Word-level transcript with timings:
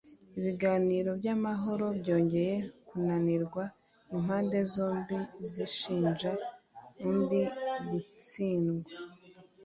Ibiganiro 0.39 1.09
byamahoro 1.19 1.85
byongeye 1.99 2.55
kunanirwa 2.87 3.63
impande 4.15 4.57
zombi 4.73 5.17
zishinja 5.51 6.31
undi 7.09 7.41
gutsindwa 7.89 8.89